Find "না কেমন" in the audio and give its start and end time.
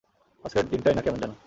0.95-1.19